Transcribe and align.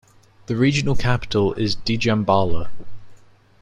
The 0.47 0.55
regional 0.55 0.95
capital 0.95 1.53
is 1.53 1.75
Djambala. 1.75 2.71